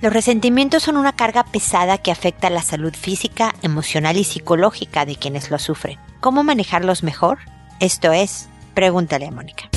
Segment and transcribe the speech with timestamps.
[0.00, 5.16] Los resentimientos son una carga pesada que afecta la salud física, emocional y psicológica de
[5.16, 5.98] quienes lo sufren.
[6.20, 7.38] ¿Cómo manejarlos mejor?
[7.80, 9.68] Esto es, pregúntale a Mónica.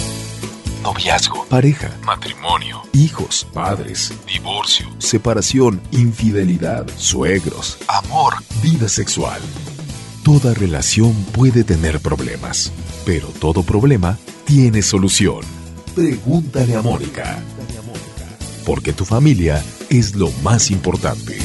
[0.83, 9.41] Noviazgo, pareja, matrimonio, hijos, padres, divorcio, separación, infidelidad, suegros, amor, vida sexual.
[10.23, 12.71] Toda relación puede tener problemas,
[13.05, 15.41] pero todo problema tiene solución.
[15.95, 17.39] Pregúntale a Mónica.
[18.65, 21.37] Porque tu familia es lo más importante.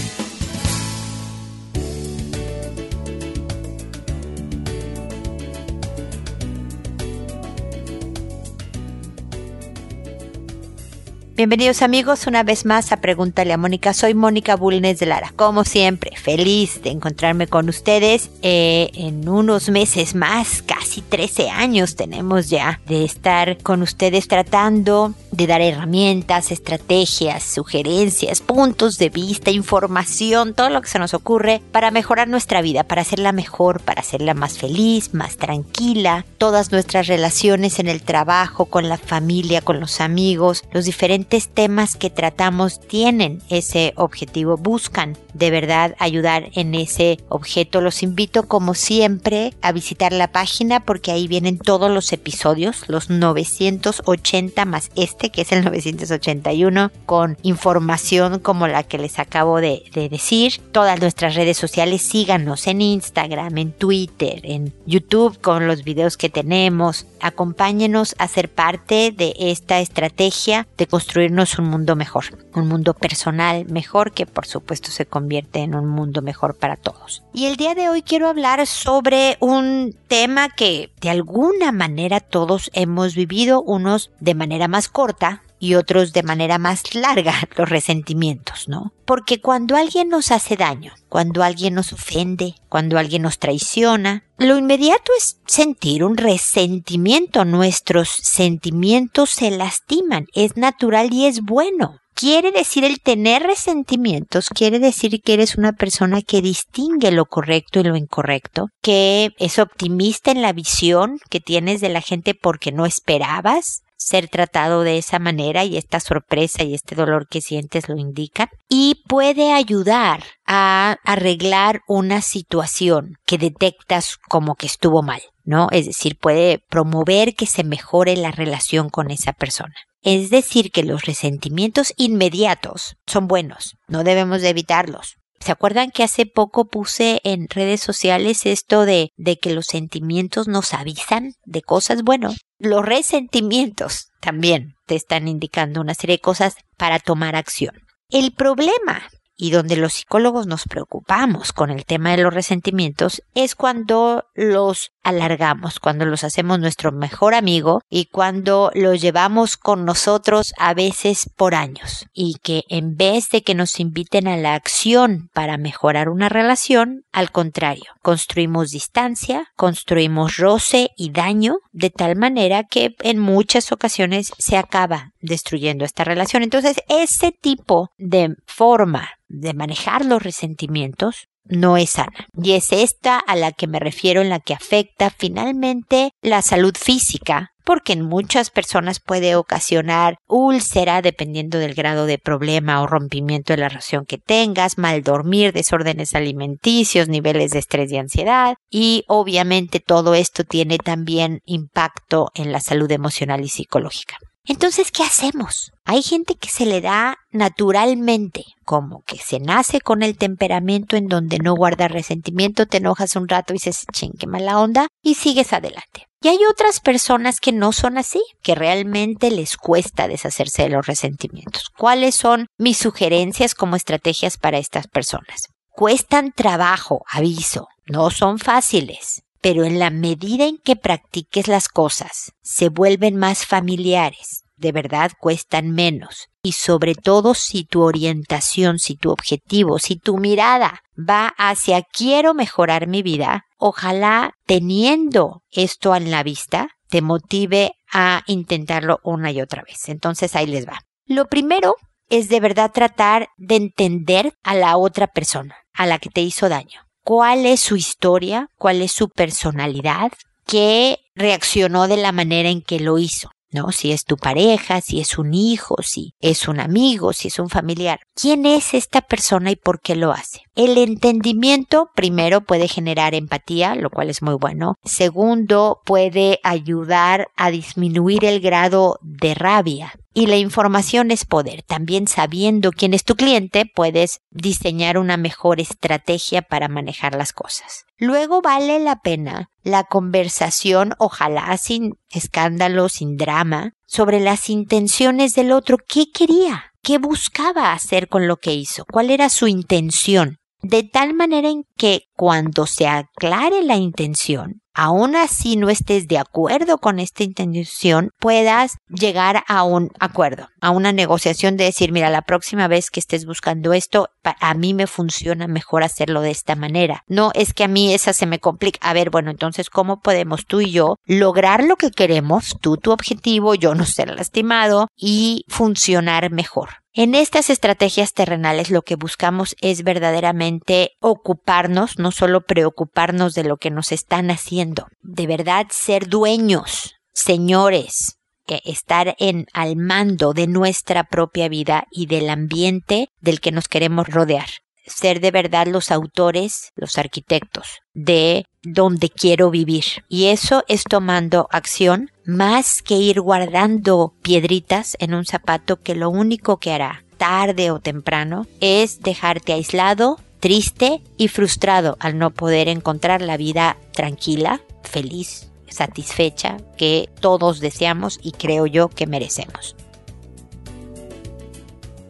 [11.46, 13.94] Bienvenidos amigos una vez más a Pregúntale a Mónica.
[13.94, 15.32] Soy Mónica Bulnes de Lara.
[15.36, 21.94] Como siempre, feliz de encontrarme con ustedes eh, en unos meses más, casi 13 años
[21.94, 29.52] tenemos ya de estar con ustedes tratando de dar herramientas, estrategias, sugerencias, puntos de vista,
[29.52, 34.00] información, todo lo que se nos ocurre para mejorar nuestra vida, para hacerla mejor, para
[34.00, 39.78] hacerla más feliz, más tranquila, todas nuestras relaciones en el trabajo, con la familia, con
[39.78, 46.74] los amigos, los diferentes temas que tratamos tienen ese objetivo, buscan de verdad ayudar en
[46.74, 47.80] ese objeto.
[47.80, 53.10] Los invito como siempre a visitar la página porque ahí vienen todos los episodios, los
[53.10, 59.82] 980 más este que es el 981 con información como la que les acabo de,
[59.92, 60.60] de decir.
[60.72, 66.30] Todas nuestras redes sociales síganos en Instagram, en Twitter, en YouTube con los videos que
[66.30, 67.06] tenemos.
[67.20, 70.86] Acompáñenos a ser parte de esta estrategia de
[71.16, 72.24] construirnos un mundo mejor,
[72.54, 77.22] un mundo personal mejor que por supuesto se convierte en un mundo mejor para todos.
[77.32, 82.70] Y el día de hoy quiero hablar sobre un tema que de alguna manera todos
[82.74, 88.68] hemos vivido, unos de manera más corta, y otros de manera más larga los resentimientos,
[88.68, 88.92] ¿no?
[89.04, 94.58] Porque cuando alguien nos hace daño, cuando alguien nos ofende, cuando alguien nos traiciona, lo
[94.58, 97.44] inmediato es sentir un resentimiento.
[97.44, 102.00] Nuestros sentimientos se lastiman, es natural y es bueno.
[102.14, 107.80] Quiere decir el tener resentimientos, quiere decir que eres una persona que distingue lo correcto
[107.80, 112.72] y lo incorrecto, que es optimista en la visión que tienes de la gente porque
[112.72, 117.88] no esperabas ser tratado de esa manera y esta sorpresa y este dolor que sientes
[117.88, 125.22] lo indican y puede ayudar a arreglar una situación que detectas como que estuvo mal,
[125.44, 125.68] ¿no?
[125.72, 129.74] Es decir, puede promover que se mejore la relación con esa persona.
[130.02, 135.16] Es decir, que los resentimientos inmediatos son buenos, no debemos de evitarlos.
[135.40, 140.48] ¿Se acuerdan que hace poco puse en redes sociales esto de, de que los sentimientos
[140.48, 142.02] nos avisan de cosas?
[142.02, 147.74] Bueno, los resentimientos también te están indicando una serie de cosas para tomar acción.
[148.08, 153.54] El problema y donde los psicólogos nos preocupamos con el tema de los resentimientos es
[153.54, 160.52] cuando los alargamos, cuando los hacemos nuestro mejor amigo y cuando los llevamos con nosotros
[160.58, 162.06] a veces por años.
[162.12, 167.04] Y que en vez de que nos inviten a la acción para mejorar una relación,
[167.12, 174.32] al contrario, construimos distancia, construimos roce y daño de tal manera que en muchas ocasiones
[174.38, 176.42] se acaba destruyendo esta relación.
[176.42, 182.26] Entonces, ese tipo de forma de manejar los resentimientos no es sana.
[182.42, 186.74] Y es esta a la que me refiero en la que afecta finalmente la salud
[186.76, 193.52] física, porque en muchas personas puede ocasionar úlcera dependiendo del grado de problema o rompimiento
[193.52, 199.04] de la relación que tengas, mal dormir, desórdenes alimenticios, niveles de estrés y ansiedad, y
[199.08, 204.16] obviamente todo esto tiene también impacto en la salud emocional y psicológica.
[204.48, 205.72] Entonces, ¿qué hacemos?
[205.84, 211.08] Hay gente que se le da naturalmente, como que se nace con el temperamento en
[211.08, 215.14] donde no guarda resentimiento, te enojas un rato y dices, ching, qué mala onda, y
[215.14, 216.06] sigues adelante.
[216.22, 220.86] Y hay otras personas que no son así, que realmente les cuesta deshacerse de los
[220.86, 221.70] resentimientos.
[221.76, 225.48] ¿Cuáles son mis sugerencias como estrategias para estas personas?
[225.70, 232.32] Cuestan trabajo, aviso, no son fáciles pero en la medida en que practiques las cosas,
[232.42, 236.26] se vuelven más familiares, de verdad cuestan menos.
[236.42, 242.34] Y sobre todo si tu orientación, si tu objetivo, si tu mirada va hacia quiero
[242.34, 249.40] mejorar mi vida, ojalá teniendo esto en la vista, te motive a intentarlo una y
[249.40, 249.88] otra vez.
[249.88, 250.80] Entonces ahí les va.
[251.04, 251.76] Lo primero
[252.08, 256.48] es de verdad tratar de entender a la otra persona, a la que te hizo
[256.48, 260.10] daño cuál es su historia, cuál es su personalidad,
[260.44, 263.30] qué reaccionó de la manera en que lo hizo.
[263.52, 263.70] ¿no?
[263.70, 267.48] Si es tu pareja, si es un hijo, si es un amigo, si es un
[267.48, 268.00] familiar.
[268.20, 270.40] ¿Quién es esta persona y por qué lo hace?
[270.56, 274.74] El entendimiento, primero, puede generar empatía, lo cual es muy bueno.
[274.84, 279.94] Segundo, puede ayudar a disminuir el grado de rabia.
[280.18, 281.62] Y la información es poder.
[281.62, 287.84] También sabiendo quién es tu cliente, puedes diseñar una mejor estrategia para manejar las cosas.
[287.98, 295.52] Luego vale la pena la conversación, ojalá sin escándalo, sin drama, sobre las intenciones del
[295.52, 295.76] otro.
[295.86, 296.72] ¿Qué quería?
[296.82, 298.86] ¿Qué buscaba hacer con lo que hizo?
[298.90, 300.38] ¿Cuál era su intención?
[300.68, 306.18] De tal manera en que cuando se aclare la intención, aún así no estés de
[306.18, 312.10] acuerdo con esta intención, puedas llegar a un acuerdo, a una negociación de decir, mira,
[312.10, 316.56] la próxima vez que estés buscando esto, a mí me funciona mejor hacerlo de esta
[316.56, 317.04] manera.
[317.06, 318.80] No es que a mí esa se me complica.
[318.82, 322.90] A ver, bueno, entonces, ¿cómo podemos tú y yo lograr lo que queremos, tú tu
[322.90, 326.70] objetivo, yo no ser lastimado y funcionar mejor?
[326.98, 333.58] En estas estrategias terrenales lo que buscamos es verdaderamente ocuparnos, no solo preocuparnos de lo
[333.58, 338.16] que nos están haciendo, de verdad ser dueños, señores,
[338.64, 344.08] estar en al mando de nuestra propia vida y del ambiente del que nos queremos
[344.08, 344.48] rodear.
[344.86, 349.84] Ser de verdad los autores, los arquitectos de donde quiero vivir.
[350.08, 356.10] Y eso es tomando acción más que ir guardando piedritas en un zapato que lo
[356.10, 362.68] único que hará tarde o temprano es dejarte aislado, triste y frustrado al no poder
[362.68, 369.76] encontrar la vida tranquila, feliz, satisfecha que todos deseamos y creo yo que merecemos.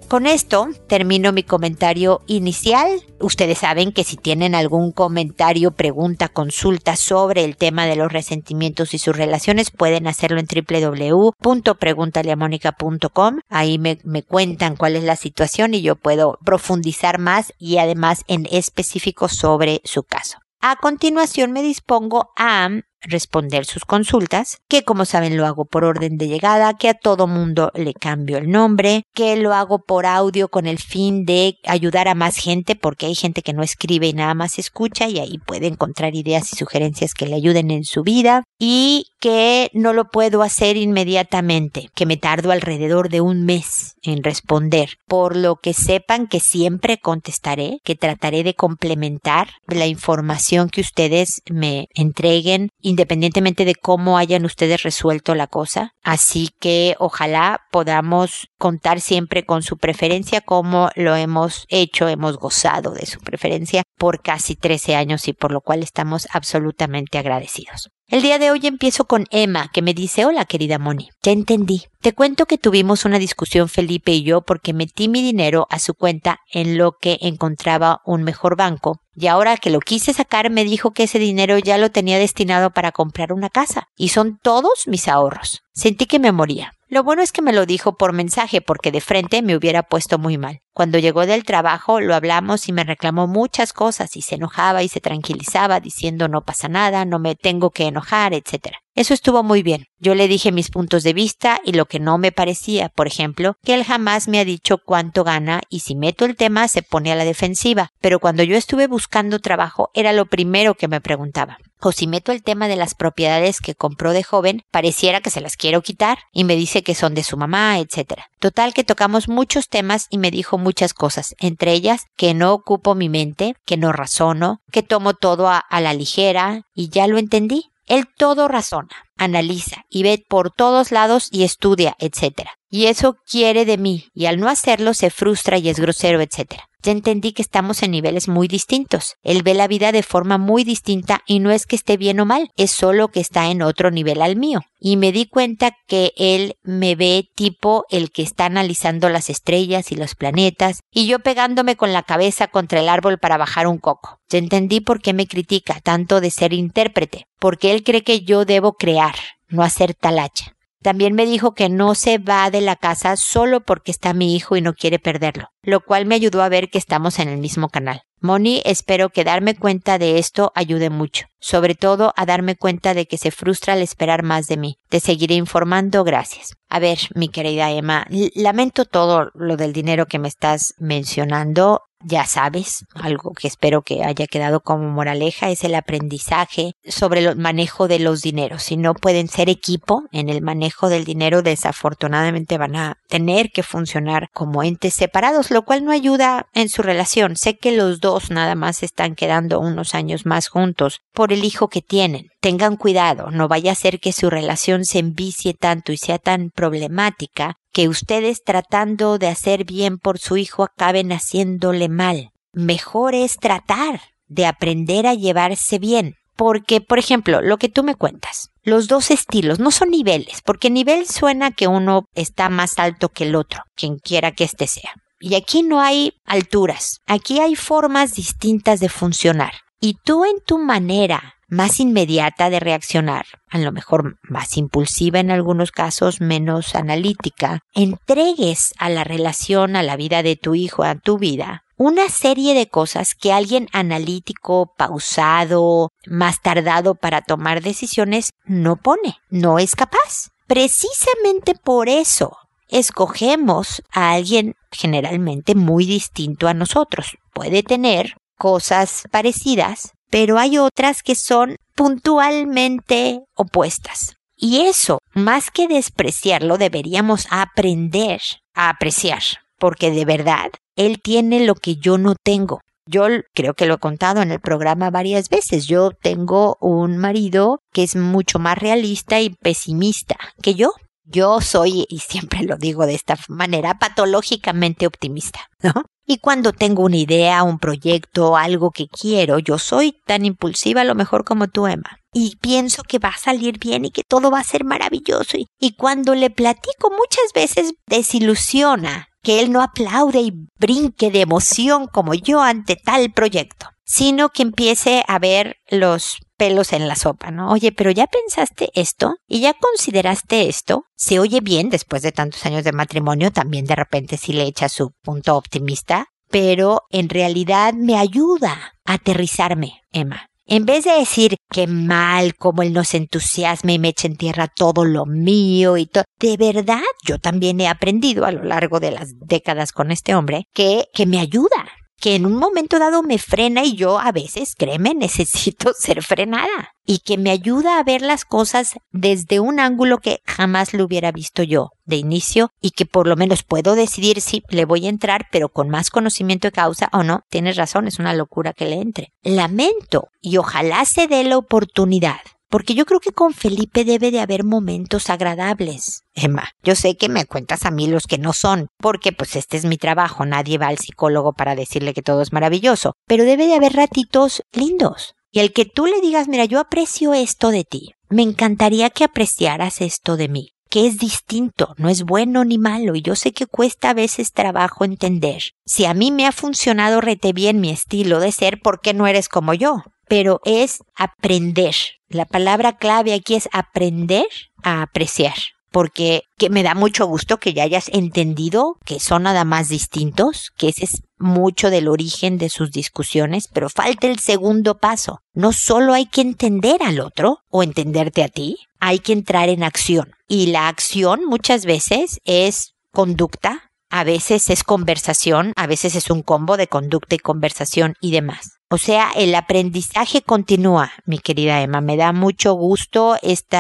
[0.09, 3.03] Con esto termino mi comentario inicial.
[3.19, 8.95] Ustedes saben que si tienen algún comentario, pregunta, consulta sobre el tema de los resentimientos
[8.95, 13.41] y sus relaciones, pueden hacerlo en www.preguntaleamónica.com.
[13.49, 18.23] Ahí me, me cuentan cuál es la situación y yo puedo profundizar más y además
[18.29, 20.39] en específico sobre su caso.
[20.61, 22.69] A continuación me dispongo a
[23.09, 27.27] responder sus consultas, que como saben lo hago por orden de llegada, que a todo
[27.27, 32.09] mundo le cambio el nombre, que lo hago por audio con el fin de ayudar
[32.09, 35.39] a más gente, porque hay gente que no escribe y nada más escucha y ahí
[35.39, 40.11] puede encontrar ideas y sugerencias que le ayuden en su vida, y que no lo
[40.11, 45.75] puedo hacer inmediatamente, que me tardo alrededor de un mes en responder, por lo que
[45.75, 53.67] sepan que siempre contestaré, que trataré de complementar la información que ustedes me entreguen independientemente
[53.67, 55.93] de cómo hayan ustedes resuelto la cosa.
[56.03, 62.93] Así que ojalá podamos contar siempre con su preferencia como lo hemos hecho, hemos gozado
[62.93, 67.91] de su preferencia por casi 13 años y por lo cual estamos absolutamente agradecidos.
[68.09, 71.87] El día de hoy empiezo con Emma, que me dice, hola querida Moni, ya entendí.
[72.01, 75.93] Te cuento que tuvimos una discusión Felipe y yo porque metí mi dinero a su
[75.93, 80.63] cuenta en lo que encontraba un mejor banco y ahora que lo quise sacar me
[80.63, 84.87] dijo que ese dinero ya lo tenía destinado para comprar una casa y son todos
[84.87, 85.63] mis ahorros.
[85.73, 86.76] Sentí que me moría.
[86.89, 90.19] Lo bueno es que me lo dijo por mensaje porque de frente me hubiera puesto
[90.19, 90.61] muy mal.
[90.73, 94.89] Cuando llegó del trabajo lo hablamos y me reclamó muchas cosas y se enojaba y
[94.89, 98.77] se tranquilizaba diciendo no pasa nada, no me tengo que enojar, etc.
[98.97, 99.87] Eso estuvo muy bien.
[99.99, 103.57] Yo le dije mis puntos de vista y lo que no me parecía, por ejemplo,
[103.63, 107.13] que él jamás me ha dicho cuánto gana y si meto el tema se pone
[107.13, 111.59] a la defensiva, pero cuando yo estuve buscando trabajo era lo primero que me preguntaba
[111.87, 115.41] o si meto el tema de las propiedades que compró de joven, pareciera que se
[115.41, 118.23] las quiero quitar y me dice que son de su mamá, etc.
[118.41, 122.95] Total que tocamos muchos temas y me dijo muchas cosas, entre ellas que no ocupo
[122.95, 127.19] mi mente, que no razono, que tomo todo a, a la ligera y ya lo
[127.19, 127.71] entendí.
[127.87, 132.49] Él todo razona, analiza y ve por todos lados y estudia, etc.
[132.69, 136.63] Y eso quiere de mí, y al no hacerlo se frustra y es grosero, etc.
[136.87, 139.17] Ya entendí que estamos en niveles muy distintos.
[139.25, 142.27] Él ve la vida de forma muy distinta y no es que esté bien o
[142.27, 144.61] mal, es solo que está en otro nivel al mío.
[144.79, 149.91] Y me di cuenta que él me ve tipo el que está analizando las estrellas
[149.91, 153.79] y los planetas y yo pegándome con la cabeza contra el árbol para bajar un
[153.79, 154.21] coco.
[154.29, 158.45] Ya entendí por qué me critica tanto de ser intérprete, porque él cree que yo
[158.45, 159.17] debo crear,
[159.49, 160.56] no hacer talacha.
[160.87, 164.57] También me dijo que no se va de la casa solo porque está mi hijo
[164.57, 167.71] y no quiere perderlo, lo cual me ayudó a ver que estamos en el mismo
[167.71, 168.03] canal.
[168.21, 173.07] Moni, espero que darme cuenta de esto ayude mucho, sobre todo a darme cuenta de
[173.07, 174.77] que se frustra al esperar más de mí.
[174.89, 176.55] Te seguiré informando, gracias.
[176.69, 181.83] A ver, mi querida Emma, lamento todo lo del dinero que me estás mencionando.
[182.05, 187.37] Ya sabes, algo que espero que haya quedado como moraleja es el aprendizaje sobre el
[187.37, 188.63] manejo de los dineros.
[188.63, 193.63] Si no pueden ser equipo en el manejo del dinero, desafortunadamente van a tener que
[193.63, 197.37] funcionar como entes separados, lo cual no ayuda en su relación.
[197.37, 201.69] Sé que los dos nada más están quedando unos años más juntos por el hijo
[201.69, 202.29] que tienen.
[202.41, 206.51] Tengan cuidado, no vaya a ser que su relación se envicie tanto y sea tan
[206.51, 212.31] problemática que ustedes tratando de hacer bien por su hijo acaben haciéndole mal.
[212.55, 216.15] Mejor es tratar de aprender a llevarse bien.
[216.37, 220.71] Porque, por ejemplo, lo que tú me cuentas, los dos estilos no son niveles, porque
[220.71, 224.95] nivel suena que uno está más alto que el otro, quien quiera que éste sea.
[225.21, 229.53] Y aquí no hay alturas, aquí hay formas distintas de funcionar.
[229.83, 235.31] Y tú en tu manera más inmediata de reaccionar, a lo mejor más impulsiva en
[235.31, 240.97] algunos casos, menos analítica, entregues a la relación, a la vida de tu hijo, a
[240.97, 248.31] tu vida, una serie de cosas que alguien analítico, pausado, más tardado para tomar decisiones
[248.45, 250.31] no pone, no es capaz.
[250.47, 252.39] Precisamente por eso
[252.69, 257.19] escogemos a alguien generalmente muy distinto a nosotros.
[257.33, 264.17] Puede tener cosas parecidas, pero hay otras que son puntualmente opuestas.
[264.35, 268.23] Y eso, más que despreciarlo, deberíamos aprender
[268.55, 269.21] a apreciar,
[269.59, 272.63] porque de verdad, él tiene lo que yo no tengo.
[272.87, 275.67] Yo creo que lo he contado en el programa varias veces.
[275.67, 280.73] Yo tengo un marido que es mucho más realista y pesimista que yo.
[281.05, 285.75] Yo soy, y siempre lo digo de esta manera, patológicamente optimista, ¿no?
[286.07, 290.85] Y cuando tengo una idea, un proyecto, algo que quiero, yo soy tan impulsiva a
[290.85, 291.99] lo mejor como tú, Emma.
[292.13, 295.37] Y pienso que va a salir bien y que todo va a ser maravilloso.
[295.37, 301.23] Y, y cuando le platico muchas veces desilusiona que él no aplaude y brinque de
[301.23, 306.97] emoción como yo ante tal proyecto, sino que empiece a ver los pelos en la
[306.97, 307.51] sopa, ¿no?
[307.51, 310.85] Oye, pero ya pensaste esto y ya consideraste esto.
[310.95, 314.69] Se oye bien después de tantos años de matrimonio, también de repente sí le echa
[314.69, 320.29] su punto optimista, pero en realidad me ayuda a aterrizarme, Emma.
[320.49, 324.47] En vez de decir que mal, como él nos entusiasma y me echa en tierra
[324.47, 328.93] todo lo mío y todo, de verdad yo también he aprendido a lo largo de
[328.93, 331.67] las décadas con este hombre que, que me ayuda,
[332.01, 336.75] que en un momento dado me frena y yo a veces, créeme, necesito ser frenada
[336.85, 341.11] y que me ayuda a ver las cosas desde un ángulo que jamás lo hubiera
[341.11, 344.91] visto yo de inicio y que por lo menos puedo decidir si le voy a
[344.91, 347.23] entrar, pero con más conocimiento de causa o no.
[347.29, 349.13] Tienes razón, es una locura que le entre.
[349.23, 354.21] Lamento y ojalá se dé la oportunidad porque yo creo que con Felipe debe de
[354.21, 356.03] haber momentos agradables.
[356.15, 359.57] Emma, yo sé que me cuentas a mí los que no son, porque pues este
[359.57, 363.47] es mi trabajo, nadie va al psicólogo para decirle que todo es maravilloso, pero debe
[363.47, 365.15] de haber ratitos lindos.
[365.31, 369.05] Y el que tú le digas, mira, yo aprecio esto de ti, me encantaría que
[369.05, 373.33] apreciaras esto de mí que es distinto, no es bueno ni malo, y yo sé
[373.33, 375.43] que cuesta a veces trabajo entender.
[375.65, 379.07] Si a mí me ha funcionado rete bien mi estilo de ser, ¿por qué no
[379.07, 379.85] eres como yo?
[380.09, 381.75] Pero es aprender,
[382.09, 384.27] la palabra clave aquí es aprender
[384.63, 385.35] a apreciar,
[385.73, 390.53] porque que me da mucho gusto que ya hayas entendido que son nada más distintos,
[390.57, 395.19] que ese es mucho del origen de sus discusiones, pero falta el segundo paso.
[395.35, 399.65] No solo hay que entender al otro o entenderte a ti, hay que entrar en
[399.65, 400.13] acción.
[400.29, 406.23] Y la acción muchas veces es conducta, a veces es conversación, a veces es un
[406.23, 408.56] combo de conducta y conversación y demás.
[408.69, 411.81] O sea, el aprendizaje continúa, mi querida Emma.
[411.81, 413.59] Me da mucho gusto este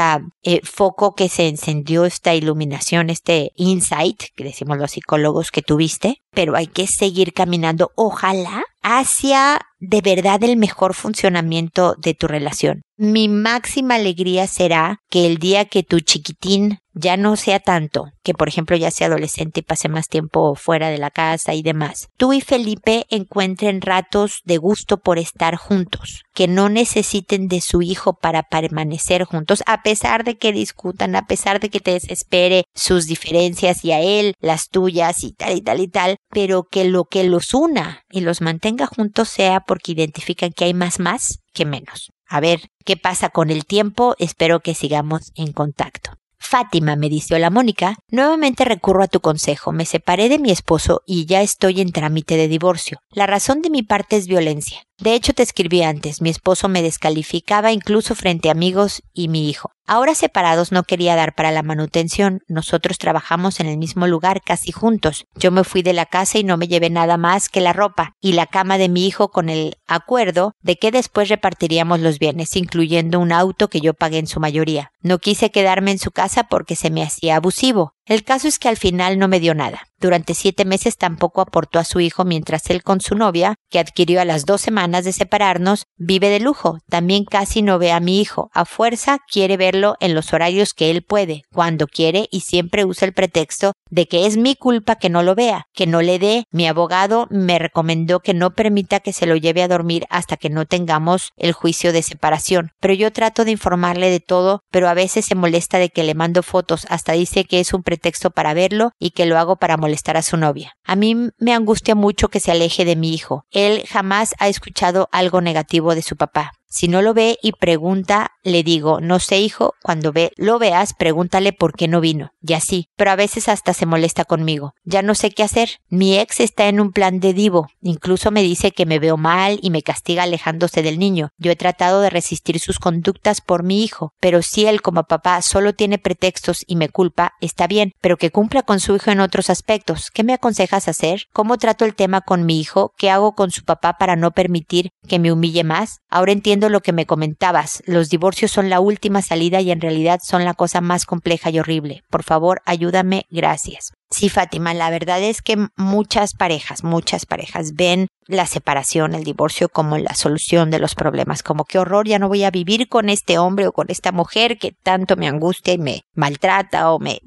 [0.65, 6.57] foco que se encendió, esta iluminación, este insight, que decimos los psicólogos que tuviste, pero
[6.57, 12.83] hay que seguir caminando, ojalá, hacia de verdad el mejor funcionamiento de tu relación.
[12.97, 18.33] Mi máxima alegría será que el día que tu chiquitín ya no sea tanto, que
[18.33, 22.09] por ejemplo ya sea adolescente y pase más tiempo fuera de la casa y demás,
[22.17, 27.83] tú y Felipe encuentren ratos de gusto por estar juntos, que no necesiten de su
[27.83, 32.65] hijo para permanecer juntos, a pesar de que discutan, a pesar de que te desespere
[32.75, 36.85] sus diferencias y a él las tuyas y tal y tal y tal, pero que
[36.85, 41.41] lo que los una y los mantenga juntos sea porque identifican que hay más más
[41.53, 42.11] que menos.
[42.29, 46.12] A ver qué pasa con el tiempo, espero que sigamos en contacto.
[46.49, 49.73] Fátima, me dice la Mónica, nuevamente recurro a tu consejo.
[49.73, 53.00] Me separé de mi esposo y ya estoy en trámite de divorcio.
[53.11, 54.85] La razón de mi parte es violencia.
[54.99, 59.50] De hecho, te escribí antes, mi esposo me descalificaba incluso frente a amigos y mi
[59.50, 59.73] hijo.
[59.88, 62.40] Ahora separados no quería dar para la manutención.
[62.49, 65.26] Nosotros trabajamos en el mismo lugar casi juntos.
[65.37, 68.14] Yo me fui de la casa y no me llevé nada más que la ropa
[68.21, 72.57] y la cama de mi hijo con el acuerdo de que después repartiríamos los bienes,
[72.57, 74.90] incluyendo un auto que yo pagué en su mayoría.
[75.02, 77.96] No quise quedarme en su casa porque se me hacía abusivo.
[78.07, 79.89] El caso es que al final no me dio nada.
[79.99, 84.21] Durante siete meses tampoco aportó a su hijo mientras él con su novia, que adquirió
[84.21, 86.79] a las dos semanas de separarnos, vive de lujo.
[86.89, 88.51] También casi no ve a mi hijo.
[88.53, 93.07] A fuerza quiere verlo en los horarios que él puede, cuando quiere y siempre usa
[93.07, 96.45] el pretexto de que es mi culpa que no lo vea, que no le dé.
[96.53, 100.51] Mi abogado me recomendó que no permita que se lo lleve a dormir hasta que
[100.51, 102.71] no tengamos el juicio de separación.
[102.81, 106.15] Pero yo trato de informarle de todo, pero a veces se molesta de que le
[106.15, 109.57] mando fotos, hasta dice que es un pretexto texto para verlo y que lo hago
[109.57, 110.73] para molestar a su novia.
[110.85, 113.45] A mí me angustia mucho que se aleje de mi hijo.
[113.50, 116.53] Él jamás ha escuchado algo negativo de su papá.
[116.69, 120.95] Si no lo ve y pregunta, le digo, no sé hijo, cuando ve, lo veas,
[120.95, 122.31] pregúntale por qué no vino.
[122.43, 124.75] Y así, pero a veces hasta se molesta conmigo.
[124.85, 125.81] Ya no sé qué hacer.
[125.89, 127.69] Mi ex está en un plan de divo.
[127.83, 131.31] Incluso me dice que me veo mal y me castiga alejándose del niño.
[131.39, 135.43] Yo he tratado de resistir sus conductas por mi hijo, pero si él como papá
[135.43, 139.21] solo tiene pretextos y me culpa, está bien, pero que cumpla con su hijo en
[139.21, 140.11] otros aspectos.
[140.11, 141.27] ¿Qué me aconsejas hacer?
[141.33, 142.93] ¿Cómo trato el tema con mi hijo?
[142.97, 145.99] ¿Qué hago con su papá para no permitir que me humille más?
[146.09, 147.83] Ahora entiendo lo que me comentabas.
[147.87, 151.59] Los divorcios son la última salida y en realidad son la cosa más compleja y
[151.59, 152.03] horrible.
[152.11, 153.27] Por favor, ayúdame.
[153.31, 153.93] Gracias.
[154.11, 159.69] Sí, Fátima, la verdad es que muchas parejas, muchas parejas ven la separación, el divorcio
[159.69, 163.09] como la solución de los problemas, como qué horror, ya no voy a vivir con
[163.09, 167.21] este hombre o con esta mujer que tanto me angustia y me maltrata o me...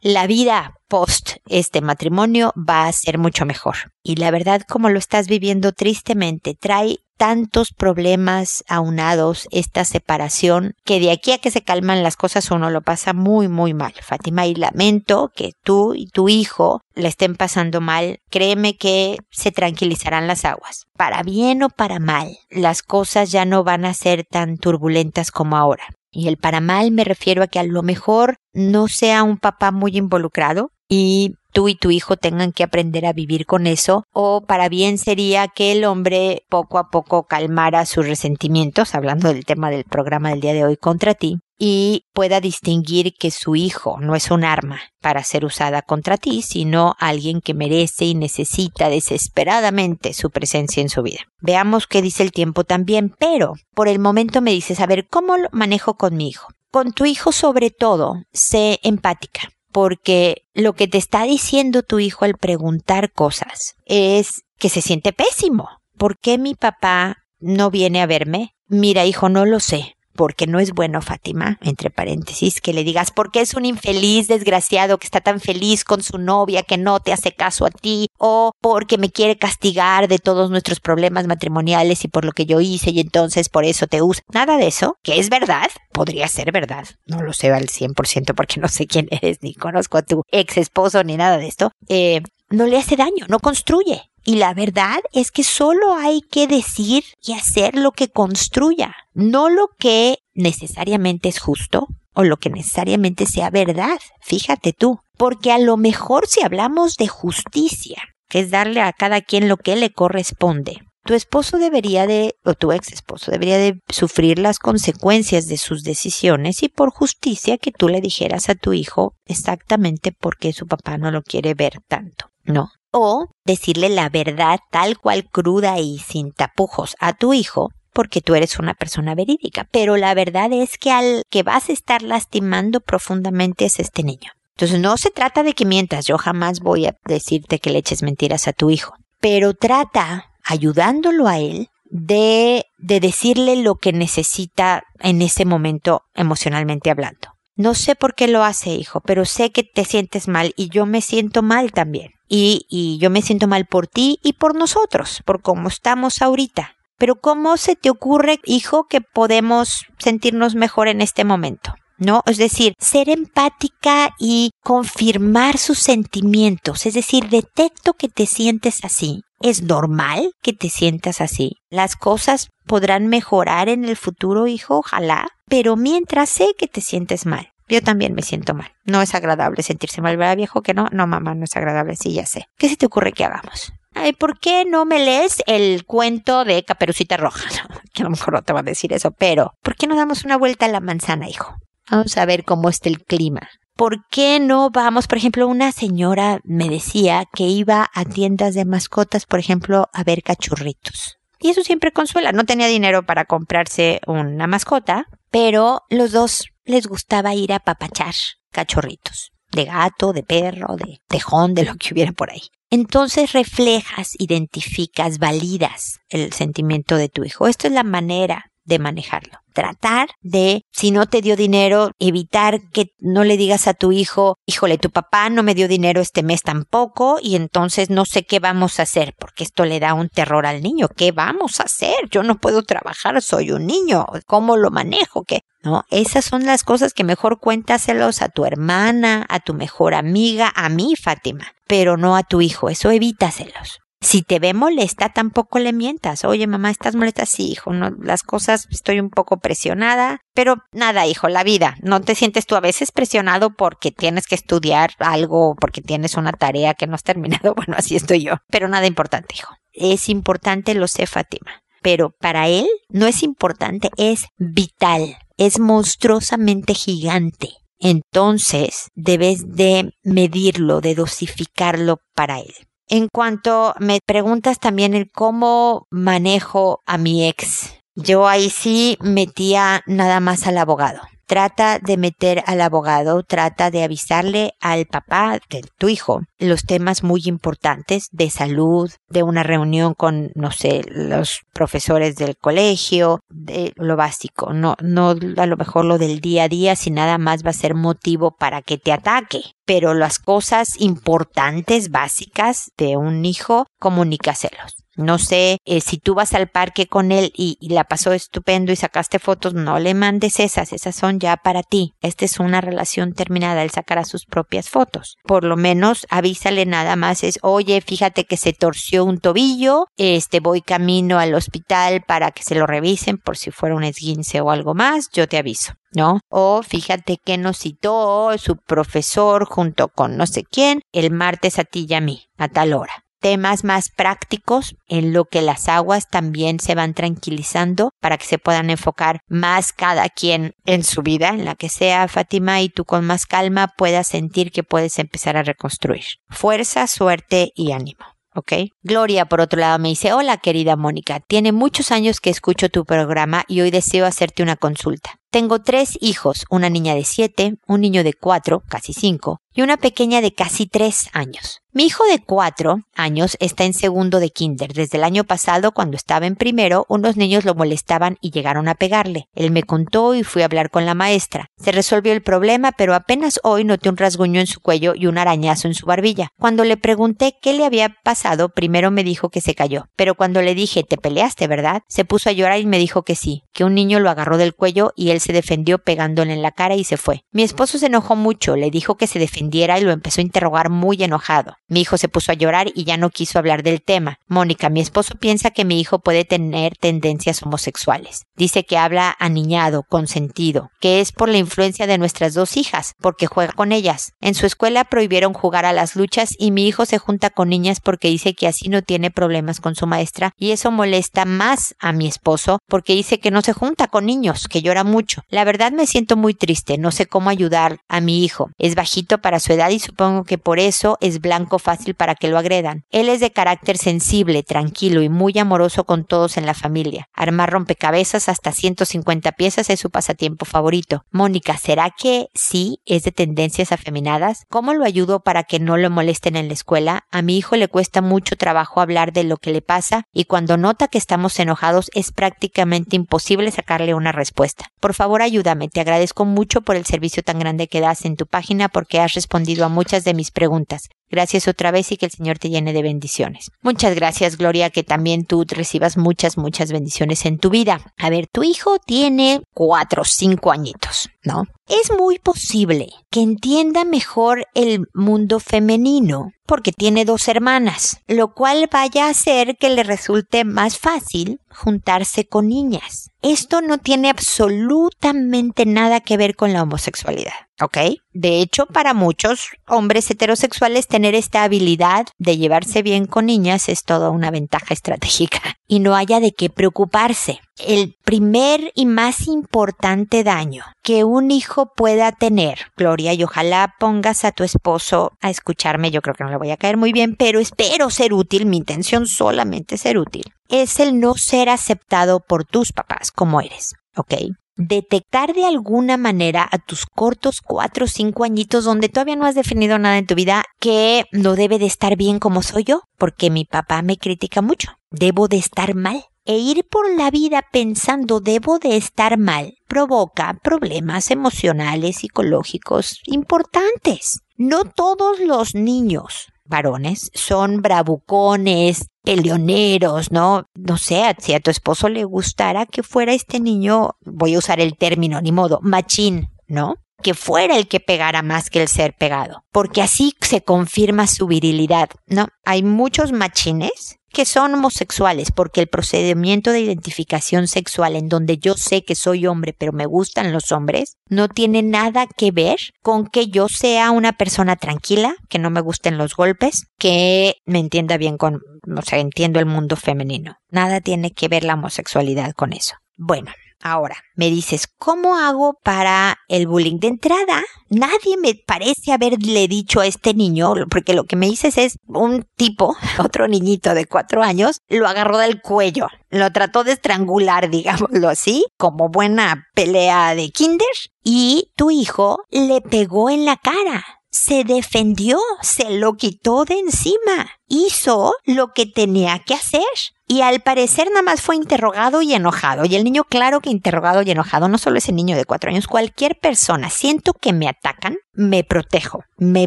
[0.00, 3.76] La vida post este matrimonio va a ser mucho mejor.
[4.02, 10.98] Y la verdad, como lo estás viviendo tristemente, trae tantos problemas aunados esta separación que
[10.98, 13.92] de aquí a que se calman las cosas uno lo pasa muy muy mal.
[14.02, 18.18] Fátima, y lamento que tú y tu hijo le estén pasando mal.
[18.28, 20.86] Créeme que se tranquilizarán las aguas.
[20.96, 25.56] Para bien o para mal, las cosas ya no van a ser tan turbulentas como
[25.56, 25.84] ahora.
[26.10, 29.70] Y el para mal me refiero a que a lo mejor no sea un papá
[29.70, 34.40] muy involucrado y tú y tu hijo tengan que aprender a vivir con eso, o
[34.40, 39.70] para bien sería que el hombre poco a poco calmara sus resentimientos, hablando del tema
[39.70, 44.16] del programa del día de hoy contra ti, y pueda distinguir que su hijo no
[44.16, 50.12] es un arma para ser usada contra ti, sino alguien que merece y necesita desesperadamente
[50.12, 51.20] su presencia en su vida.
[51.40, 55.36] Veamos qué dice el tiempo también, pero por el momento me dices, a ver, ¿cómo
[55.36, 56.48] lo manejo con mi hijo?
[56.72, 62.24] Con tu hijo sobre todo, sé empática porque lo que te está diciendo tu hijo
[62.24, 65.68] al preguntar cosas es que se siente pésimo.
[65.96, 68.54] ¿Por qué mi papá no viene a verme?
[68.68, 73.10] Mira, hijo, no lo sé porque no es bueno, Fátima, entre paréntesis, que le digas
[73.10, 77.12] porque es un infeliz desgraciado que está tan feliz con su novia que no te
[77.12, 82.08] hace caso a ti, o porque me quiere castigar de todos nuestros problemas matrimoniales y
[82.08, 84.22] por lo que yo hice y entonces por eso te usa.
[84.32, 88.60] Nada de eso, que es verdad, podría ser verdad, no lo sé al 100% porque
[88.60, 92.22] no sé quién eres, ni conozco a tu ex esposo ni nada de esto, eh,
[92.50, 94.02] no le hace daño, no construye.
[94.24, 99.48] Y la verdad es que solo hay que decir y hacer lo que construya, no
[99.50, 103.98] lo que necesariamente es justo o lo que necesariamente sea verdad.
[104.20, 109.20] Fíjate tú, porque a lo mejor si hablamos de justicia, que es darle a cada
[109.20, 113.80] quien lo que le corresponde, tu esposo debería de, o tu ex esposo debería de
[113.88, 118.72] sufrir las consecuencias de sus decisiones y por justicia que tú le dijeras a tu
[118.72, 122.26] hijo exactamente por qué su papá no lo quiere ver tanto.
[122.44, 128.20] No, o decirle la verdad tal cual cruda y sin tapujos a tu hijo porque
[128.20, 129.66] tú eres una persona verídica.
[129.70, 134.32] Pero la verdad es que al que vas a estar lastimando profundamente es este niño.
[134.56, 138.02] Entonces no se trata de que mientas, yo jamás voy a decirte que le eches
[138.02, 144.84] mentiras a tu hijo, pero trata, ayudándolo a él, de, de decirle lo que necesita
[145.00, 147.28] en ese momento emocionalmente hablando.
[147.54, 150.86] No sé por qué lo hace, hijo, pero sé que te sientes mal y yo
[150.86, 155.22] me siento mal también y, y yo me siento mal por ti y por nosotros,
[155.26, 156.76] por cómo estamos ahorita.
[157.02, 161.74] Pero ¿cómo se te ocurre, hijo, que podemos sentirnos mejor en este momento?
[161.98, 162.22] ¿no?
[162.26, 169.22] Es decir, ser empática y confirmar sus sentimientos, es decir, detecto que te sientes así.
[169.40, 171.56] Es normal que te sientas así.
[171.70, 177.26] Las cosas podrán mejorar en el futuro, hijo, ojalá, pero mientras sé que te sientes
[177.26, 177.48] mal.
[177.66, 178.70] Yo también me siento mal.
[178.84, 180.62] No es agradable sentirse mal, ¿verdad, viejo?
[180.62, 182.44] Que no, no, mamá, no es agradable, sí, ya sé.
[182.58, 183.72] ¿Qué se te ocurre que hagamos?
[183.94, 187.48] Ay, ¿por qué no me lees el cuento de Caperucita Roja?
[187.92, 190.24] que a lo mejor no te va a decir eso, pero ¿por qué no damos
[190.24, 191.56] una vuelta a la manzana, hijo?
[191.90, 193.48] Vamos a ver cómo está el clima.
[193.76, 195.06] ¿Por qué no vamos?
[195.06, 200.04] Por ejemplo, una señora me decía que iba a tiendas de mascotas, por ejemplo, a
[200.04, 201.18] ver cachorritos.
[201.38, 202.32] Y eso siempre consuela.
[202.32, 208.14] No tenía dinero para comprarse una mascota, pero los dos les gustaba ir a papachar
[208.52, 209.31] cachorritos.
[209.52, 212.42] De gato, de perro, de tejón, de lo que hubiera por ahí.
[212.70, 217.46] Entonces reflejas, identificas, validas el sentimiento de tu hijo.
[217.46, 219.38] Esto es la manera de manejarlo.
[219.52, 224.36] Tratar de, si no te dio dinero, evitar que no le digas a tu hijo,
[224.46, 228.38] híjole, tu papá no me dio dinero este mes tampoco y entonces no sé qué
[228.38, 230.88] vamos a hacer, porque esto le da un terror al niño.
[230.88, 232.08] ¿Qué vamos a hacer?
[232.10, 234.06] Yo no puedo trabajar, soy un niño.
[234.26, 235.24] ¿Cómo lo manejo?
[235.24, 235.40] ¿Qué?
[235.62, 240.52] No, esas son las cosas que mejor cuéntaselos a tu hermana, a tu mejor amiga,
[240.56, 242.68] a mí, Fátima, pero no a tu hijo.
[242.68, 243.80] Eso evítaselos.
[244.02, 246.24] Si te ve molesta, tampoco le mientas.
[246.24, 247.24] Oye, mamá, ¿estás molesta?
[247.24, 251.76] Sí, hijo, no, las cosas, estoy un poco presionada, pero nada, hijo, la vida.
[251.82, 256.32] No te sientes tú a veces presionado porque tienes que estudiar algo, porque tienes una
[256.32, 257.54] tarea que no has terminado.
[257.62, 258.34] Bueno, así estoy yo.
[258.50, 259.54] Pero nada importante, hijo.
[259.72, 261.62] Es importante, lo sé, Fátima.
[261.80, 265.16] Pero para él no es importante, es vital.
[265.36, 267.50] Es monstruosamente gigante.
[267.78, 272.54] Entonces, debes de medirlo, de dosificarlo para él.
[272.94, 279.80] En cuanto me preguntas también el cómo manejo a mi ex, yo ahí sí metía
[279.86, 281.00] nada más al abogado
[281.32, 287.02] trata de meter al abogado, trata de avisarle al papá de tu hijo los temas
[287.02, 293.72] muy importantes de salud, de una reunión con, no sé, los profesores del colegio, de
[293.76, 297.46] lo básico, no, no a lo mejor lo del día a día, si nada más
[297.46, 299.40] va a ser motivo para que te ataque.
[299.64, 304.82] Pero las cosas importantes, básicas de un hijo, comunícaselos.
[304.94, 308.76] No sé, eh, si tú vas al parque con él y, la pasó estupendo y
[308.76, 311.94] sacaste fotos, no le mandes esas, esas son ya para ti.
[312.02, 315.16] Esta es una relación terminada, él sacará sus propias fotos.
[315.24, 320.40] Por lo menos avísale nada más es, oye, fíjate que se torció un tobillo, este
[320.40, 324.50] voy camino al hospital para que se lo revisen por si fuera un esguince o
[324.50, 325.72] algo más, yo te aviso.
[325.92, 326.20] ¿No?
[326.28, 331.64] O fíjate que nos citó su profesor junto con no sé quién el martes a
[331.64, 336.08] ti y a mí, a tal hora temas más prácticos en lo que las aguas
[336.10, 341.28] también se van tranquilizando para que se puedan enfocar más cada quien en su vida,
[341.28, 345.36] en la que sea Fátima y tú con más calma puedas sentir que puedes empezar
[345.36, 346.04] a reconstruir.
[346.28, 348.04] Fuerza, suerte y ánimo.
[348.34, 348.52] ¿Ok?
[348.82, 352.84] Gloria, por otro lado, me dice, hola querida Mónica, tiene muchos años que escucho tu
[352.84, 355.16] programa y hoy deseo hacerte una consulta.
[355.30, 359.78] Tengo tres hijos, una niña de siete, un niño de cuatro, casi cinco, y una
[359.78, 361.61] pequeña de casi tres años.
[361.74, 364.74] Mi hijo de cuatro años está en segundo de kinder.
[364.74, 368.74] Desde el año pasado, cuando estaba en primero, unos niños lo molestaban y llegaron a
[368.74, 369.24] pegarle.
[369.34, 371.46] Él me contó y fui a hablar con la maestra.
[371.56, 375.16] Se resolvió el problema, pero apenas hoy noté un rasguño en su cuello y un
[375.16, 376.28] arañazo en su barbilla.
[376.38, 379.86] Cuando le pregunté qué le había pasado, primero me dijo que se cayó.
[379.96, 381.84] Pero cuando le dije, te peleaste, ¿verdad?
[381.88, 384.54] Se puso a llorar y me dijo que sí, que un niño lo agarró del
[384.54, 387.24] cuello y él se defendió pegándole en la cara y se fue.
[387.32, 390.68] Mi esposo se enojó mucho, le dijo que se defendiera y lo empezó a interrogar
[390.68, 391.56] muy enojado.
[391.68, 394.18] Mi hijo se puso a llorar y ya no quiso hablar del tema.
[394.28, 398.22] Mónica, mi esposo piensa que mi hijo puede tener tendencias homosexuales.
[398.36, 403.26] Dice que habla aniñado, consentido, que es por la influencia de nuestras dos hijas, porque
[403.26, 404.12] juega con ellas.
[404.20, 407.80] En su escuela prohibieron jugar a las luchas y mi hijo se junta con niñas
[407.80, 411.92] porque dice que así no tiene problemas con su maestra y eso molesta más a
[411.92, 415.22] mi esposo porque dice que no se junta con niños, que llora mucho.
[415.28, 418.50] La verdad me siento muy triste, no sé cómo ayudar a mi hijo.
[418.58, 422.28] Es bajito para su edad y supongo que por eso es blanco fácil para que
[422.28, 422.84] lo agredan.
[422.90, 427.08] Él es de carácter sensible, tranquilo y muy amoroso con todos en la familia.
[427.14, 431.04] Armar rompecabezas hasta 150 piezas es su pasatiempo favorito.
[431.10, 434.44] Mónica, ¿será que sí es de tendencias afeminadas?
[434.48, 437.04] ¿Cómo lo ayudo para que no lo molesten en la escuela?
[437.10, 440.56] A mi hijo le cuesta mucho trabajo hablar de lo que le pasa y cuando
[440.56, 444.66] nota que estamos enojados es prácticamente imposible sacarle una respuesta.
[444.80, 445.68] Por favor, ayúdame.
[445.68, 449.14] Te agradezco mucho por el servicio tan grande que das en tu página porque has
[449.14, 450.88] respondido a muchas de mis preguntas.
[451.12, 453.50] Gracias otra vez y que el Señor te llene de bendiciones.
[453.60, 457.92] Muchas gracias, Gloria, que también tú recibas muchas, muchas bendiciones en tu vida.
[457.98, 461.44] A ver, tu hijo tiene cuatro cinco añitos, ¿no?
[461.68, 468.68] Es muy posible que entienda mejor el mundo femenino porque tiene dos hermanas, lo cual
[468.70, 473.10] vaya a hacer que le resulte más fácil juntarse con niñas.
[473.22, 477.32] Esto no tiene absolutamente nada que ver con la homosexualidad.
[477.62, 477.78] ¿ok?
[478.12, 483.84] De hecho, para muchos hombres heterosexuales tener esta habilidad de llevarse bien con niñas es
[483.84, 487.40] toda una ventaja estratégica y no haya de qué preocuparse.
[487.58, 494.24] El primer y más importante daño que un hijo pueda tener, Gloria, y ojalá pongas
[494.24, 497.14] a tu esposo a escucharme, yo creo que no le voy a caer muy bien,
[497.16, 502.44] pero espero ser útil, mi intención solamente ser útil, es el no ser aceptado por
[502.44, 504.14] tus papás como eres, ¿ok?
[504.56, 509.34] detectar de alguna manera a tus cortos cuatro o cinco añitos donde todavía no has
[509.34, 513.30] definido nada en tu vida que no debe de estar bien como soy yo, porque
[513.30, 514.72] mi papá me critica mucho.
[514.90, 516.04] Debo de estar mal.
[516.24, 524.20] E ir por la vida pensando debo de estar mal provoca problemas emocionales, psicológicos importantes.
[524.36, 530.44] No todos los niños varones son bravucones, peleoneros, ¿no?
[530.54, 534.60] No sé, si a tu esposo le gustara que fuera este niño, voy a usar
[534.60, 536.76] el término, ni modo, machín, ¿no?
[537.02, 541.26] Que fuera el que pegara más que el ser pegado, porque así se confirma su
[541.26, 542.28] virilidad, ¿no?
[542.44, 548.54] Hay muchos machines que son homosexuales, porque el procedimiento de identificación sexual en donde yo
[548.54, 553.06] sé que soy hombre pero me gustan los hombres, no tiene nada que ver con
[553.06, 557.96] que yo sea una persona tranquila, que no me gusten los golpes, que me entienda
[557.96, 558.40] bien con,
[558.76, 560.36] o sea, entiendo el mundo femenino.
[560.50, 562.76] Nada tiene que ver la homosexualidad con eso.
[562.96, 566.80] Bueno, Ahora, me dices, ¿cómo hago para el bullying?
[566.80, 571.56] De entrada, nadie me parece haberle dicho a este niño, porque lo que me dices
[571.58, 576.72] es un tipo, otro niñito de cuatro años, lo agarró del cuello, lo trató de
[576.72, 580.66] estrangular, digámoslo así, como buena pelea de kinder,
[581.04, 587.30] y tu hijo le pegó en la cara se defendió, se lo quitó de encima,
[587.48, 589.62] hizo lo que tenía que hacer.
[590.06, 592.66] Y al parecer nada más fue interrogado y enojado.
[592.66, 595.66] Y el niño, claro que interrogado y enojado, no solo ese niño de cuatro años,
[595.66, 599.46] cualquier persona, siento que me atacan, me protejo, me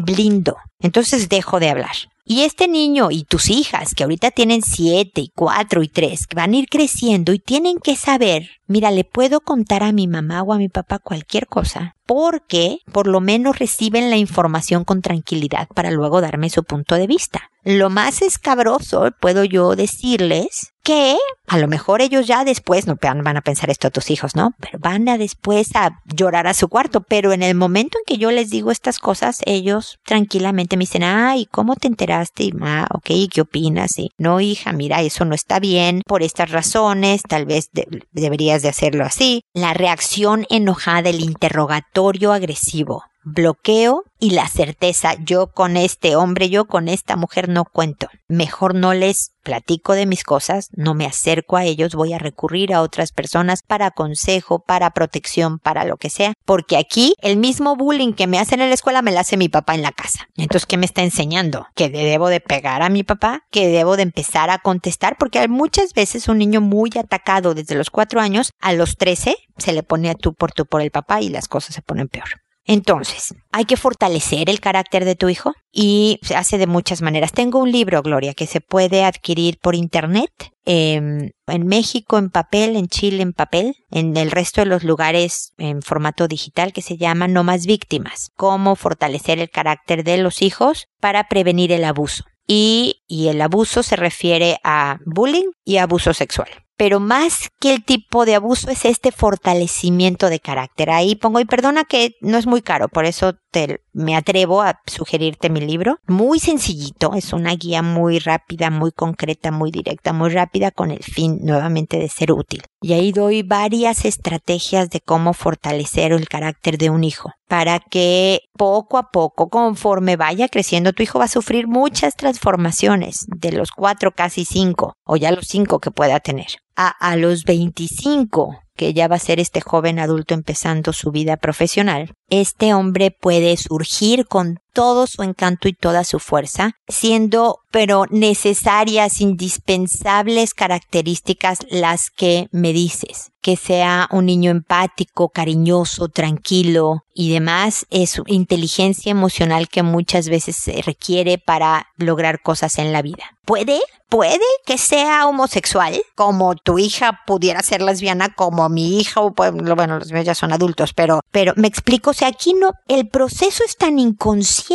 [0.00, 0.56] blindo.
[0.80, 1.94] Entonces dejo de hablar.
[2.28, 6.34] Y este niño y tus hijas, que ahorita tienen siete y cuatro y tres, que
[6.34, 10.42] van a ir creciendo y tienen que saber, mira, le puedo contar a mi mamá
[10.42, 15.68] o a mi papá cualquier cosa, porque por lo menos reciben la información con tranquilidad
[15.74, 17.50] para luego darme su punto de vista.
[17.64, 21.16] Lo más escabroso, puedo yo decirles, que
[21.48, 24.52] a lo mejor ellos ya después, no van a pensar esto a tus hijos, ¿no?
[24.60, 28.18] Pero van a después a llorar a su cuarto, pero en el momento en que
[28.18, 32.44] yo les digo estas cosas, ellos tranquilamente me dicen, ay, ¿cómo te enteraste?
[32.44, 33.98] Y, ah, ok, ¿qué opinas?
[33.98, 37.70] Y, no, hija, mira, eso no está bien por estas razones, tal vez
[38.12, 39.42] deberías de hacerlo así.
[39.54, 46.66] La reacción enojada, el interrogatorio agresivo, bloqueo y la certeza, yo con este hombre, yo
[46.66, 48.06] con esta mujer no cuento.
[48.28, 52.72] Mejor no les platico de mis cosas, no me acerco a ellos, voy a recurrir
[52.72, 57.74] a otras personas para consejo, para protección, para lo que sea, porque aquí el mismo
[57.74, 60.28] bullying que me hacen en la escuela me lo hace mi papá en la casa.
[60.36, 61.66] Entonces, ¿qué me está enseñando?
[61.74, 65.94] Que debo de pegar a mi papá, que debo de empezar a contestar, porque muchas
[65.94, 70.10] veces un niño muy atacado desde los cuatro años a los trece se le pone
[70.10, 72.45] a tú por tú por el papá y las cosas se ponen peor.
[72.66, 77.32] Entonces, hay que fortalecer el carácter de tu hijo y se hace de muchas maneras.
[77.32, 80.30] Tengo un libro, Gloria, que se puede adquirir por internet.
[80.64, 85.52] Em, en México en papel, en Chile en papel, en el resto de los lugares
[85.58, 88.30] en formato digital que se llama No más víctimas.
[88.36, 92.24] Cómo fortalecer el carácter de los hijos para prevenir el abuso.
[92.48, 97.84] Y, y el abuso se refiere a bullying y abuso sexual pero más que el
[97.84, 100.90] tipo de abuso es este fortalecimiento de carácter.
[100.90, 104.80] Ahí pongo, y perdona que no es muy caro, por eso te, me atrevo a
[104.86, 105.98] sugerirte mi libro.
[106.06, 111.02] Muy sencillito, es una guía muy rápida, muy concreta, muy directa, muy rápida, con el
[111.02, 112.62] fin nuevamente de ser útil.
[112.82, 118.40] Y ahí doy varias estrategias de cómo fortalecer el carácter de un hijo, para que
[118.52, 123.70] poco a poco, conforme vaya creciendo, tu hijo va a sufrir muchas transformaciones, de los
[123.70, 128.92] cuatro, casi cinco, o ya los cinco que pueda tener a, a los 25, que
[128.92, 134.26] ya va a ser este joven adulto empezando su vida profesional, este hombre puede surgir
[134.26, 142.48] con todo su encanto y toda su fuerza, siendo pero necesarias, indispensables características las que
[142.50, 143.32] me dices.
[143.40, 150.56] Que sea un niño empático, cariñoso, tranquilo y demás, es inteligencia emocional que muchas veces
[150.56, 153.24] se requiere para lograr cosas en la vida.
[153.44, 153.80] ¿Puede?
[154.08, 160.12] Puede que sea homosexual, como tu hija pudiera ser lesbiana, como mi hija, bueno, los
[160.12, 163.76] míos ya son adultos, pero, pero me explico, o sea, aquí no, el proceso es
[163.76, 164.65] tan inconsciente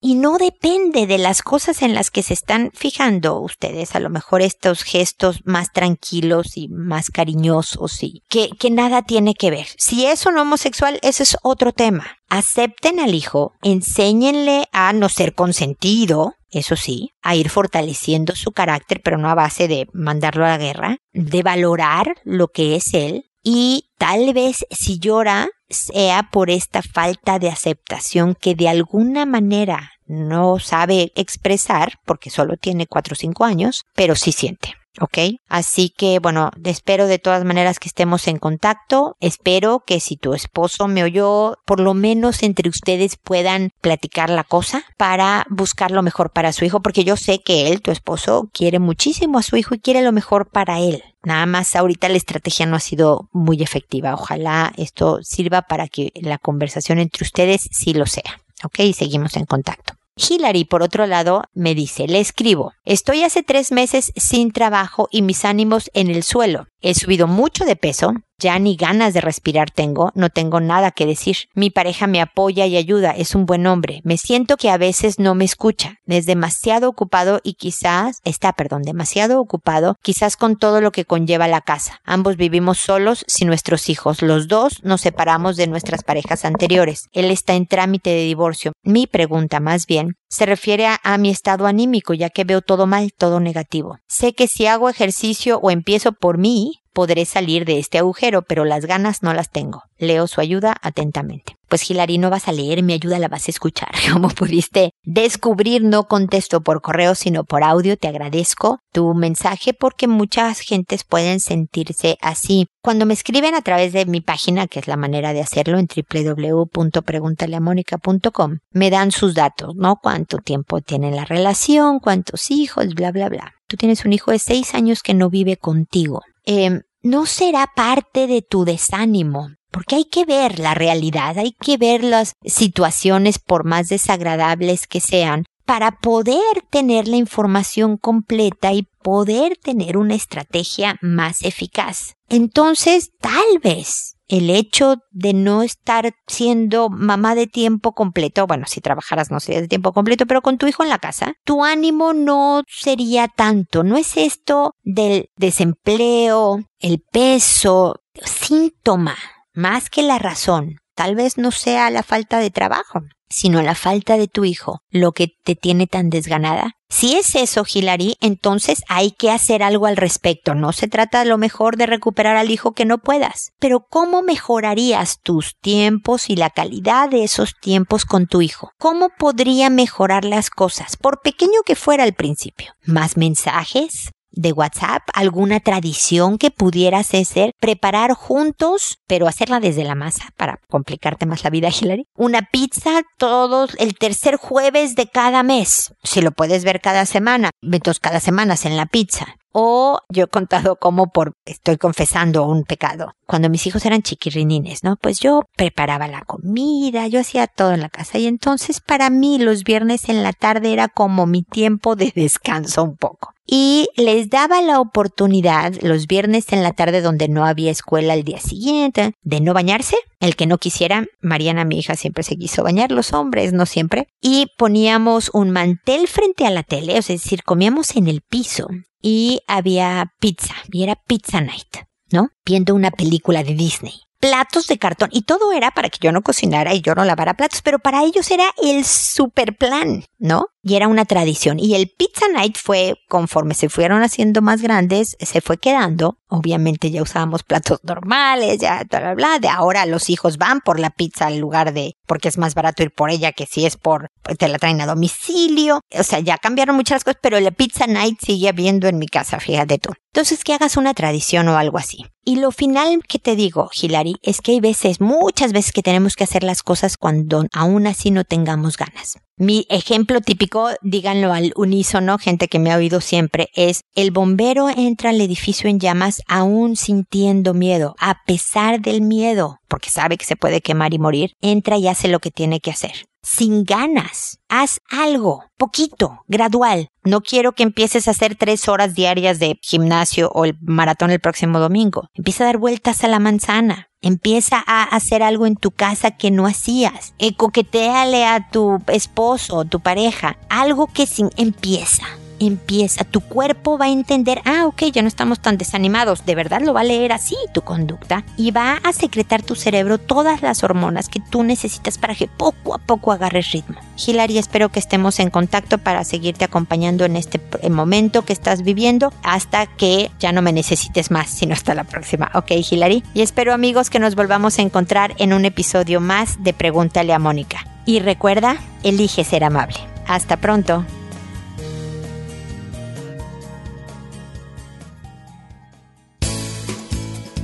[0.00, 4.10] y no depende de las cosas en las que se están fijando ustedes, a lo
[4.10, 9.66] mejor estos gestos más tranquilos y más cariñosos y que nada tiene que ver.
[9.78, 12.18] Si es un homosexual, ese es otro tema.
[12.28, 19.00] Acepten al hijo, enséñenle a no ser consentido, eso sí, a ir fortaleciendo su carácter,
[19.02, 23.30] pero no a base de mandarlo a la guerra, de valorar lo que es él
[23.42, 29.92] y tal vez si llora sea por esta falta de aceptación que de alguna manera
[30.06, 34.74] no sabe expresar, porque solo tiene cuatro o cinco años, pero sí siente.
[35.00, 35.18] ¿Ok?
[35.48, 39.16] Así que bueno, espero de todas maneras que estemos en contacto.
[39.20, 44.44] Espero que si tu esposo me oyó, por lo menos entre ustedes puedan platicar la
[44.44, 48.48] cosa para buscar lo mejor para su hijo, porque yo sé que él, tu esposo,
[48.52, 51.02] quiere muchísimo a su hijo y quiere lo mejor para él.
[51.24, 54.14] Nada más ahorita la estrategia no ha sido muy efectiva.
[54.14, 58.40] Ojalá esto sirva para que la conversación entre ustedes sí lo sea.
[58.64, 58.80] ¿Ok?
[58.80, 59.94] Y seguimos en contacto.
[60.16, 65.22] Hillary, por otro lado, me dice, le escribo, estoy hace tres meses sin trabajo y
[65.22, 66.66] mis ánimos en el suelo.
[66.80, 71.06] He subido mucho de peso, ya ni ganas de respirar tengo, no tengo nada que
[71.06, 71.36] decir.
[71.54, 74.00] Mi pareja me apoya y ayuda, es un buen hombre.
[74.04, 78.82] Me siento que a veces no me escucha, es demasiado ocupado y quizás, está, perdón,
[78.82, 82.00] demasiado ocupado, quizás con todo lo que conlleva la casa.
[82.04, 84.22] Ambos vivimos solos sin nuestros hijos.
[84.22, 87.08] Los dos nos separamos de nuestras parejas anteriores.
[87.12, 88.72] Él está en trámite de divorcio.
[88.82, 92.86] Mi pregunta, más bien, se refiere a, a mi estado anímico, ya que veo todo
[92.86, 93.98] mal, todo negativo.
[94.08, 98.64] Sé que si hago ejercicio o empiezo por mí, podré salir de este agujero, pero
[98.64, 99.84] las ganas no las tengo.
[99.98, 101.54] Leo su ayuda atentamente.
[101.68, 103.88] Pues Hilary, no vas a leer mi ayuda, la vas a escuchar.
[104.12, 107.96] Como pudiste descubrir, no contesto por correo, sino por audio.
[107.96, 112.66] Te agradezco tu mensaje porque muchas gentes pueden sentirse así.
[112.82, 115.86] Cuando me escriben a través de mi página, que es la manera de hacerlo en
[115.86, 119.96] www.preguntaleamónica.com, me dan sus datos, ¿no?
[120.02, 123.54] Cuánto tiempo tiene la relación, cuántos hijos, bla, bla, bla.
[123.72, 128.26] Tú tienes un hijo de seis años que no vive contigo eh, no será parte
[128.26, 129.48] de tu desánimo.
[129.70, 135.00] Porque hay que ver la realidad, hay que ver las situaciones por más desagradables que
[135.00, 142.16] sean para poder tener la información completa y poder tener una estrategia más eficaz.
[142.28, 148.80] Entonces, tal vez el hecho de no estar siendo mamá de tiempo completo, bueno, si
[148.80, 152.12] trabajaras no sería de tiempo completo, pero con tu hijo en la casa, tu ánimo
[152.12, 153.82] no sería tanto.
[153.84, 159.16] No es esto del desempleo, el peso, síntoma,
[159.54, 160.76] más que la razón.
[161.02, 165.10] Tal vez no sea la falta de trabajo, sino la falta de tu hijo lo
[165.10, 166.74] que te tiene tan desganada.
[166.90, 170.54] Si es eso, Hilary, entonces hay que hacer algo al respecto.
[170.54, 173.50] No se trata a lo mejor de recuperar al hijo que no puedas.
[173.58, 178.70] Pero ¿cómo mejorarías tus tiempos y la calidad de esos tiempos con tu hijo?
[178.78, 182.74] ¿Cómo podría mejorar las cosas, por pequeño que fuera al principio?
[182.84, 184.12] ¿Más mensajes?
[184.32, 190.58] De WhatsApp, alguna tradición que pudieras hacer, preparar juntos, pero hacerla desde la masa para
[190.68, 192.06] complicarte más la vida, Hillary.
[192.16, 195.94] Una pizza todos el tercer jueves de cada mes.
[196.02, 199.26] Si lo puedes ver cada semana, entonces cada semana en la pizza.
[199.52, 203.14] O yo he contado como por, estoy confesando un pecado.
[203.26, 204.96] Cuando mis hijos eran chiquirrinines, ¿no?
[204.96, 209.38] Pues yo preparaba la comida, yo hacía todo en la casa y entonces para mí
[209.38, 214.30] los viernes en la tarde era como mi tiempo de descanso un poco y les
[214.30, 219.14] daba la oportunidad los viernes en la tarde donde no había escuela el día siguiente
[219.22, 219.96] de no bañarse.
[220.22, 224.06] El que no quisiera, Mariana, mi hija, siempre se quiso bañar, los hombres no siempre.
[224.20, 228.68] Y poníamos un mantel frente a la tele, es decir, comíamos en el piso
[229.02, 231.78] y había pizza, y era pizza night,
[232.12, 232.28] ¿no?
[232.46, 236.22] Viendo una película de Disney platos de cartón y todo era para que yo no
[236.22, 240.46] cocinara y yo no lavara platos, pero para ellos era el super plan, ¿no?
[240.62, 241.58] Y era una tradición.
[241.58, 246.18] Y el Pizza Night fue, conforme se fueron haciendo más grandes, se fue quedando.
[246.28, 249.38] Obviamente ya usábamos platos normales, ya bla, bla, bla.
[249.40, 252.82] De ahora los hijos van por la pizza al lugar de, porque es más barato
[252.84, 255.80] ir por ella que si es por, pues, te la traen a domicilio.
[255.98, 259.40] O sea, ya cambiaron muchas cosas, pero la Pizza Night sigue habiendo en mi casa,
[259.40, 259.92] fíjate tú.
[260.14, 262.04] Entonces, que hagas una tradición o algo así.
[262.24, 266.14] Y lo final que te digo, Hilary, es que hay veces, muchas veces que tenemos
[266.14, 269.18] que hacer las cosas cuando aún así no tengamos ganas.
[269.36, 270.51] Mi ejemplo típico,
[270.82, 275.68] díganlo al unísono, gente que me ha oído siempre, es el bombero entra al edificio
[275.68, 280.94] en llamas aún sintiendo miedo, a pesar del miedo, porque sabe que se puede quemar
[280.94, 283.06] y morir, entra y hace lo que tiene que hacer.
[283.22, 284.38] Sin ganas.
[284.48, 286.88] Haz algo, poquito, gradual.
[287.04, 291.20] No quiero que empieces a hacer tres horas diarias de gimnasio o el maratón el
[291.20, 292.08] próximo domingo.
[292.14, 293.88] Empieza a dar vueltas a la manzana.
[294.00, 297.14] Empieza a hacer algo en tu casa que no hacías.
[297.18, 300.36] Eh, coqueteale a tu esposo o tu pareja.
[300.48, 302.04] Algo que sin empieza
[302.46, 306.62] empieza, tu cuerpo va a entender, ah, ok, ya no estamos tan desanimados, de verdad
[306.62, 310.64] lo va a leer así tu conducta y va a secretar tu cerebro todas las
[310.64, 313.76] hormonas que tú necesitas para que poco a poco agarres ritmo.
[313.96, 317.40] Hilary, espero que estemos en contacto para seguirte acompañando en este
[317.70, 322.30] momento que estás viviendo hasta que ya no me necesites más, sino hasta la próxima.
[322.34, 323.02] Ok, Hilary.
[323.14, 327.18] Y espero amigos que nos volvamos a encontrar en un episodio más de Pregúntale a
[327.18, 327.66] Mónica.
[327.84, 329.76] Y recuerda, elige ser amable.
[330.06, 330.84] Hasta pronto.